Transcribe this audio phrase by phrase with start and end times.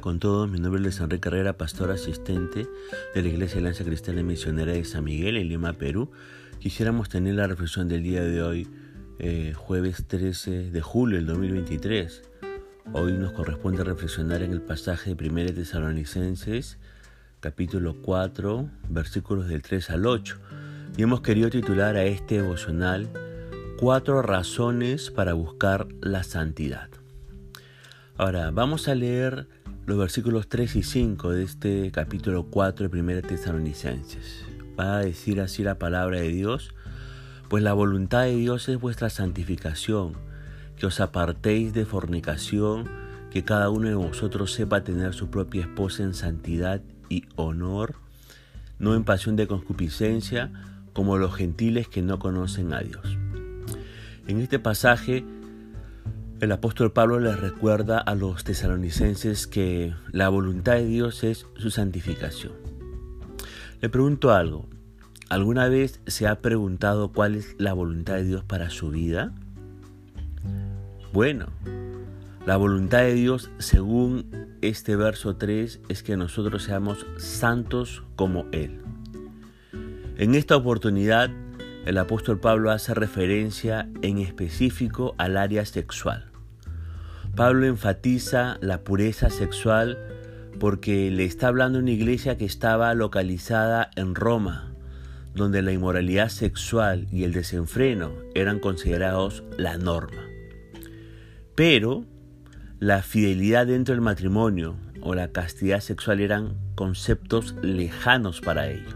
[0.00, 0.50] con todos.
[0.50, 2.66] Mi nombre es Enrique Carrera, pastor asistente
[3.14, 6.10] de la Iglesia Alianza Cristiana Misionera de San Miguel en Lima, Perú.
[6.58, 8.68] Quisiéramos tener la reflexión del día de hoy,
[9.18, 12.22] eh, jueves 13 de julio del 2023.
[12.92, 16.78] Hoy nos corresponde reflexionar en el pasaje de 1 Tesalonicenses,
[17.40, 20.38] capítulo 4, versículos del 3 al 8.
[20.96, 23.08] Y hemos querido titular a este devocional
[23.76, 26.88] Cuatro razones para buscar la santidad.
[28.16, 29.48] Ahora, vamos a leer
[29.86, 34.44] los versículos 3 y 5 de este capítulo 4 de 1 Tesalonicenses.
[34.78, 36.70] Va a decir así la palabra de Dios,
[37.48, 40.12] pues la voluntad de Dios es vuestra santificación,
[40.76, 42.88] que os apartéis de fornicación,
[43.32, 47.96] que cada uno de vosotros sepa tener su propia esposa en santidad y honor,
[48.78, 50.52] no en pasión de concupiscencia,
[50.92, 53.18] como los gentiles que no conocen a Dios.
[54.28, 55.24] En este pasaje
[56.44, 61.70] el apóstol Pablo les recuerda a los tesalonicenses que la voluntad de Dios es su
[61.70, 62.52] santificación.
[63.80, 64.68] Le pregunto algo,
[65.30, 69.32] ¿alguna vez se ha preguntado cuál es la voluntad de Dios para su vida?
[71.14, 71.46] Bueno,
[72.44, 78.82] la voluntad de Dios, según este verso 3, es que nosotros seamos santos como Él.
[80.18, 81.30] En esta oportunidad,
[81.86, 86.33] el apóstol Pablo hace referencia en específico al área sexual.
[87.36, 89.98] Pablo enfatiza la pureza sexual
[90.60, 94.72] porque le está hablando una iglesia que estaba localizada en Roma,
[95.34, 100.22] donde la inmoralidad sexual y el desenfreno eran considerados la norma.
[101.56, 102.04] Pero
[102.78, 108.94] la fidelidad dentro del matrimonio o la castidad sexual eran conceptos lejanos para ellos.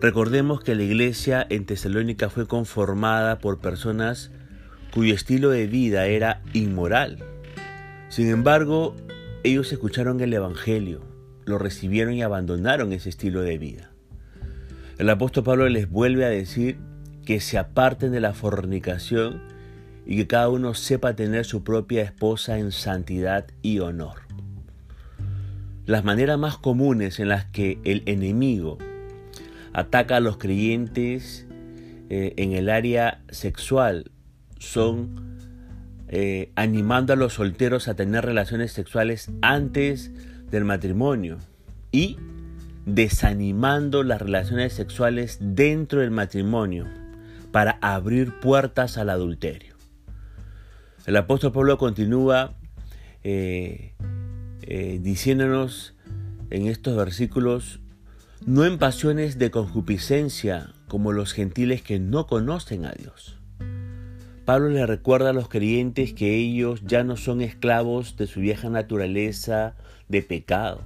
[0.00, 4.30] Recordemos que la iglesia en Tesalónica fue conformada por personas
[4.92, 7.18] cuyo estilo de vida era inmoral.
[8.08, 8.94] Sin embargo,
[9.44, 11.00] ellos escucharon el Evangelio,
[11.44, 13.90] lo recibieron y abandonaron ese estilo de vida.
[14.98, 16.78] El apóstol Pablo les vuelve a decir
[17.24, 19.42] que se aparten de la fornicación
[20.06, 24.22] y que cada uno sepa tener su propia esposa en santidad y honor.
[25.86, 28.78] Las maneras más comunes en las que el enemigo
[29.72, 31.46] ataca a los creyentes
[32.10, 34.10] eh, en el área sexual
[34.58, 35.38] son
[36.10, 40.10] eh, animando a los solteros a tener relaciones sexuales antes
[40.50, 41.36] del matrimonio
[41.92, 42.16] y
[42.86, 46.86] desanimando las relaciones sexuales dentro del matrimonio
[47.52, 49.74] para abrir puertas al adulterio.
[51.04, 52.54] El apóstol Pablo continúa
[53.22, 53.92] eh,
[54.62, 55.94] eh, diciéndonos
[56.48, 57.80] en estos versículos,
[58.46, 63.37] no en pasiones de concupiscencia como los gentiles que no conocen a Dios
[64.48, 68.70] Pablo le recuerda a los creyentes que ellos ya no son esclavos de su vieja
[68.70, 69.74] naturaleza
[70.08, 70.80] de pecado.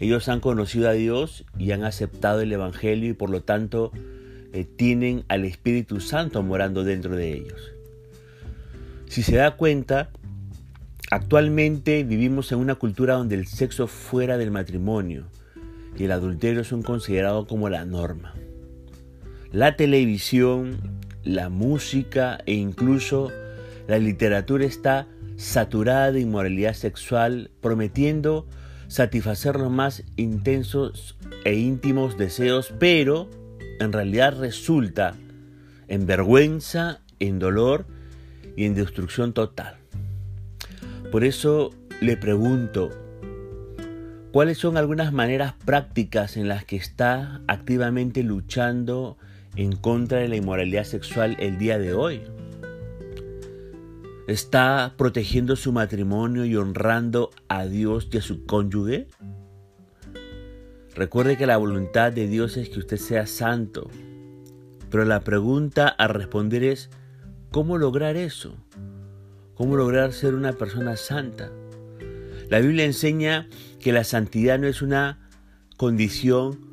[0.00, 3.92] Ellos han conocido a Dios y han aceptado el Evangelio y por lo tanto
[4.52, 7.72] eh, tienen al Espíritu Santo morando dentro de ellos.
[9.06, 10.10] Si se da cuenta,
[11.08, 15.26] actualmente vivimos en una cultura donde el sexo fuera del matrimonio
[15.96, 18.34] y el adulterio son considerados como la norma.
[19.52, 23.30] La televisión, la música e incluso
[23.88, 25.06] la literatura está
[25.36, 28.46] saturada de inmoralidad sexual, prometiendo
[28.88, 33.28] satisfacer los más intensos e íntimos deseos, pero
[33.80, 35.14] en realidad resulta
[35.88, 37.86] en vergüenza, en dolor
[38.56, 39.76] y en destrucción total.
[41.10, 42.90] Por eso le pregunto,
[44.32, 49.16] ¿cuáles son algunas maneras prácticas en las que está activamente luchando
[49.56, 52.22] en contra de la inmoralidad sexual el día de hoy?
[54.28, 59.08] ¿Está protegiendo su matrimonio y honrando a Dios y a su cónyuge?
[60.94, 63.90] Recuerde que la voluntad de Dios es que usted sea santo,
[64.90, 66.90] pero la pregunta a responder es,
[67.50, 68.54] ¿cómo lograr eso?
[69.54, 71.50] ¿Cómo lograr ser una persona santa?
[72.48, 73.48] La Biblia enseña
[73.80, 75.30] que la santidad no es una
[75.76, 76.71] condición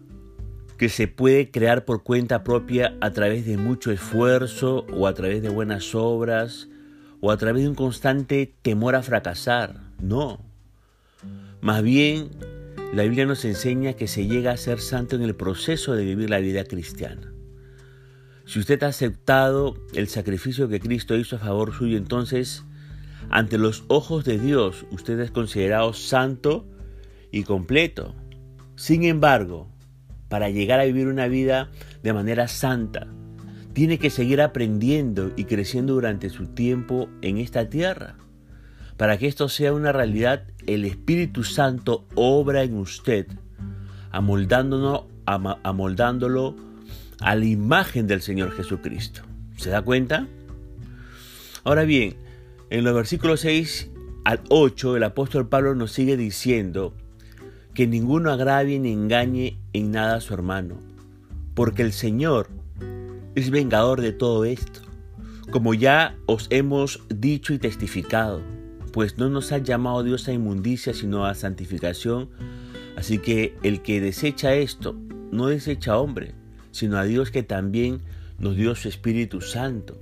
[0.80, 5.42] que se puede crear por cuenta propia a través de mucho esfuerzo o a través
[5.42, 6.70] de buenas obras
[7.20, 9.82] o a través de un constante temor a fracasar.
[10.02, 10.40] No.
[11.60, 12.30] Más bien,
[12.94, 16.30] la Biblia nos enseña que se llega a ser santo en el proceso de vivir
[16.30, 17.34] la vida cristiana.
[18.46, 22.64] Si usted ha aceptado el sacrificio que Cristo hizo a favor suyo, entonces,
[23.30, 26.66] ante los ojos de Dios, usted es considerado santo
[27.32, 28.16] y completo.
[28.78, 29.68] Sin embargo,
[30.30, 31.70] para llegar a vivir una vida
[32.02, 33.08] de manera santa.
[33.74, 38.16] Tiene que seguir aprendiendo y creciendo durante su tiempo en esta tierra.
[38.98, 43.28] Para que esto sea una realidad, el Espíritu Santo obra en usted,
[44.12, 49.22] amoldándolo, a la imagen del Señor Jesucristo.
[49.58, 50.28] ¿Se da cuenta?
[51.64, 52.16] Ahora bien,
[52.70, 53.92] en los versículos 6
[54.26, 56.94] al 8, el apóstol Pablo nos sigue diciendo
[57.80, 60.76] que ninguno agravie ni engañe en nada a su hermano,
[61.54, 62.50] porque el Señor
[63.36, 64.82] es vengador de todo esto,
[65.50, 68.42] como ya os hemos dicho y testificado,
[68.92, 72.28] pues no nos ha llamado Dios a inmundicia, sino a santificación.
[72.98, 74.98] Así que el que desecha esto,
[75.32, 76.34] no desecha a hombre,
[76.72, 78.02] sino a Dios que también
[78.40, 79.98] nos dio su Espíritu Santo.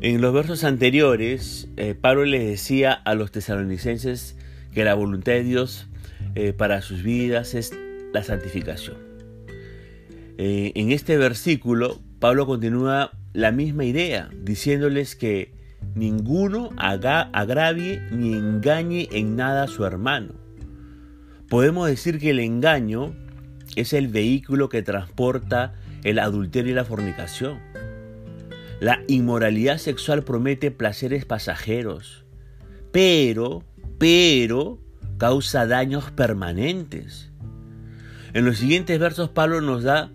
[0.00, 4.38] En los versos anteriores, eh, Pablo les decía a los tesalonicenses
[4.72, 5.88] que la voluntad de Dios
[6.34, 7.72] eh, para sus vidas es
[8.12, 8.96] la santificación.
[10.38, 15.52] Eh, en este versículo, Pablo continúa la misma idea, diciéndoles que
[15.94, 20.34] ninguno haga, agravie ni engañe en nada a su hermano.
[21.48, 23.14] Podemos decir que el engaño
[23.76, 25.74] es el vehículo que transporta
[26.04, 27.58] el adulterio y la fornicación.
[28.80, 32.24] La inmoralidad sexual promete placeres pasajeros,
[32.92, 33.62] pero,
[34.00, 34.78] pero,
[35.18, 37.30] causa daños permanentes.
[38.32, 40.10] En los siguientes versos Pablo nos da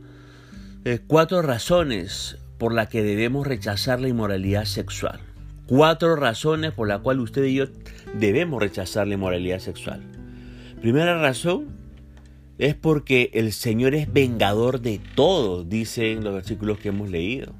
[0.85, 5.19] eh, cuatro razones por las que debemos rechazar la inmoralidad sexual.
[5.67, 7.65] Cuatro razones por las cuales usted y yo
[8.17, 10.01] debemos rechazar la inmoralidad sexual.
[10.81, 11.67] Primera razón
[12.57, 17.53] es porque el Señor es vengador de todo, dicen los versículos que hemos leído.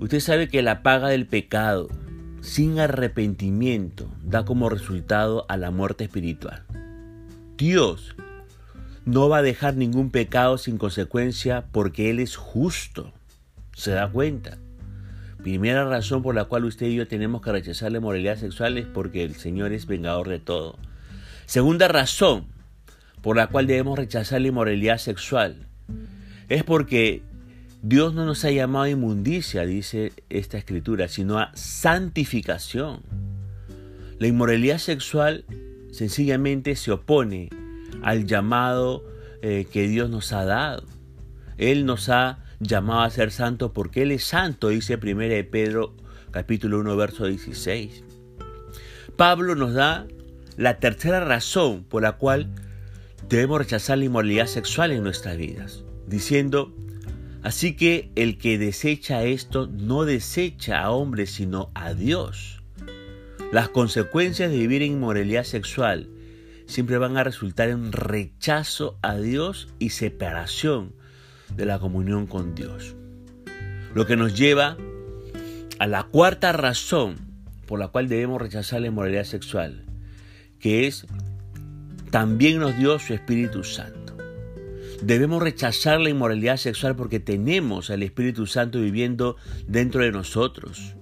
[0.00, 1.88] Usted sabe que la paga del pecado
[2.40, 6.64] sin arrepentimiento da como resultado a la muerte espiritual.
[7.56, 8.14] Dios
[9.04, 13.12] no va a dejar ningún pecado sin consecuencia porque Él es justo.
[13.74, 14.58] ¿Se da cuenta?
[15.42, 18.86] Primera razón por la cual usted y yo tenemos que rechazar la moralidad sexual es
[18.86, 20.78] porque el Señor es vengador de todo.
[21.46, 22.46] Segunda razón
[23.22, 25.66] por la cual debemos rechazar la inmoralidad sexual
[26.48, 27.22] es porque
[27.82, 33.02] Dios no nos ha llamado a inmundicia, dice esta escritura, sino a santificación.
[34.18, 35.44] La inmoralidad sexual
[35.92, 37.50] sencillamente se opone
[38.02, 39.04] al llamado
[39.42, 40.82] eh, que Dios nos ha dado.
[41.56, 45.94] Él nos ha llamado a ser santos porque Él es santo, dice 1 de Pedro
[46.32, 48.02] capítulo 1 verso 16.
[49.16, 50.06] Pablo nos da
[50.56, 52.50] la tercera razón por la cual
[53.28, 56.74] debemos rechazar la inmoralidad sexual en nuestras vidas, diciendo,
[57.48, 62.62] Así que el que desecha esto no desecha a hombres sino a Dios.
[63.52, 66.10] Las consecuencias de vivir en inmoralidad sexual
[66.66, 70.92] siempre van a resultar en rechazo a Dios y separación
[71.56, 72.94] de la comunión con Dios.
[73.94, 74.76] Lo que nos lleva
[75.78, 77.16] a la cuarta razón
[77.64, 79.86] por la cual debemos rechazar la inmoralidad sexual,
[80.60, 81.06] que es
[82.10, 84.07] también nos dio su Espíritu Santo.
[85.02, 89.36] Debemos rechazar la inmoralidad sexual porque tenemos al Espíritu Santo viviendo
[89.66, 90.96] dentro de nosotros.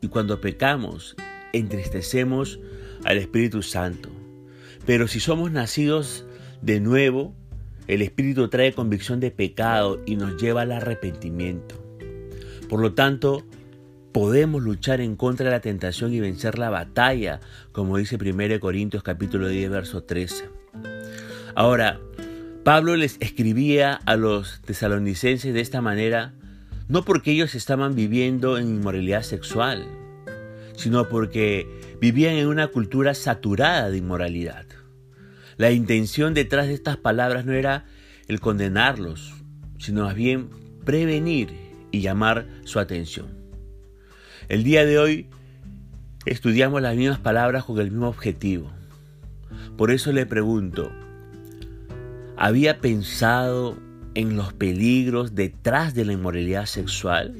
[0.00, 1.16] Y cuando pecamos,
[1.52, 2.60] entristecemos
[3.04, 4.10] al Espíritu Santo.
[4.86, 6.24] Pero si somos nacidos
[6.60, 7.34] de nuevo,
[7.88, 11.82] el Espíritu trae convicción de pecado y nos lleva al arrepentimiento.
[12.68, 13.44] Por lo tanto,
[14.12, 17.40] podemos luchar en contra de la tentación y vencer la batalla,
[17.72, 20.48] como dice 1 Corintios capítulo 10, verso 13.
[21.54, 22.00] Ahora,
[22.64, 26.32] Pablo les escribía a los tesalonicenses de esta manera,
[26.86, 29.84] no porque ellos estaban viviendo en inmoralidad sexual,
[30.76, 31.66] sino porque
[32.00, 34.64] vivían en una cultura saturada de inmoralidad.
[35.56, 37.84] La intención detrás de estas palabras no era
[38.28, 39.34] el condenarlos,
[39.80, 40.48] sino más bien
[40.84, 41.52] prevenir
[41.90, 43.26] y llamar su atención.
[44.48, 45.26] El día de hoy
[46.26, 48.70] estudiamos las mismas palabras con el mismo objetivo.
[49.76, 50.92] Por eso le pregunto,
[52.42, 53.78] ¿Había pensado
[54.16, 57.36] en los peligros detrás de la inmoralidad sexual?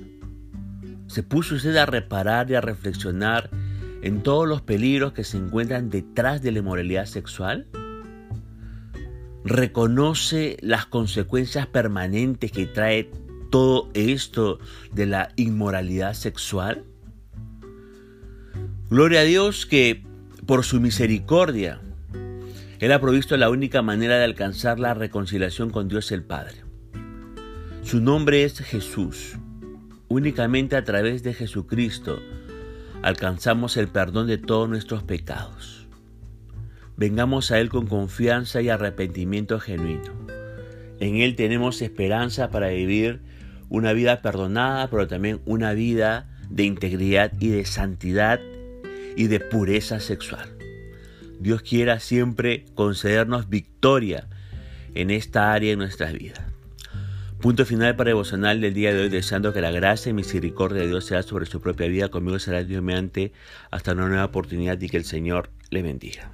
[1.09, 3.51] ¿Se puso usted a reparar y a reflexionar
[4.03, 7.67] en todos los peligros que se encuentran detrás de la inmoralidad sexual?
[9.45, 13.11] ¿Reconoce las consecuencias permanentes que trae
[13.51, 14.61] todo esto
[14.93, 16.85] de la inmoralidad sexual?
[18.89, 20.05] Gloria a Dios que
[20.47, 21.81] por su misericordia
[22.91, 26.65] ha provisto la única manera de alcanzar la reconciliación con Dios el Padre.
[27.85, 29.37] Su nombre es Jesús.
[30.09, 32.19] Únicamente a través de Jesucristo
[33.03, 35.87] alcanzamos el perdón de todos nuestros pecados.
[36.97, 40.13] Vengamos a Él con confianza y arrepentimiento genuino.
[40.99, 43.21] En Él tenemos esperanza para vivir
[43.69, 48.41] una vida perdonada, pero también una vida de integridad y de santidad
[49.17, 50.52] y de pureza sexual.
[51.43, 54.29] Dios quiera siempre concedernos victoria
[54.95, 56.41] en esta área de nuestras vidas.
[57.41, 60.87] Punto final para el del día de hoy, deseando que la gracia y misericordia de
[60.87, 62.09] Dios sea sobre su propia vida.
[62.09, 63.33] Conmigo será Dios mediante
[63.73, 66.31] hasta una nueva oportunidad y que el Señor le bendiga.